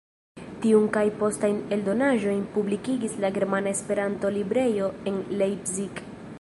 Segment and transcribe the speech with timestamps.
[0.61, 6.07] Tiun kaj postajn eldonaĵojn publikigis la Germana Esperanto-Librejo en Leipzig.